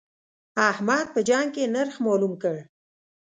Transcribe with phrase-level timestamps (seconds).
[0.69, 2.55] احمد په جنګ کې نرخ مالوم کړ.